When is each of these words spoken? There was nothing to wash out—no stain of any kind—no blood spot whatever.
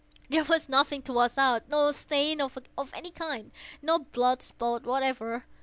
There 0.31 0.43
was 0.43 0.67
nothing 0.67 1.03
to 1.03 1.13
wash 1.13 1.37
out—no 1.37 1.91
stain 1.91 2.41
of 2.41 2.57
any 2.91 3.11
kind—no 3.11 3.99
blood 3.99 4.41
spot 4.41 4.83
whatever. 4.83 5.45